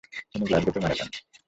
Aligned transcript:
তিনি 0.31 0.43
গ্লাসগোতে 0.47 0.79
মারা 0.83 0.95
যান। 0.99 1.09